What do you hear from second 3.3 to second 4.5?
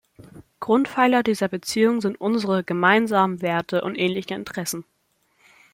Werte und ähnlichen